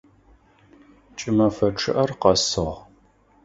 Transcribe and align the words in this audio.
Кӏымэфэ 1.17 1.67
чъыӏэр 1.79 2.11
къэсыгъ. 2.21 2.75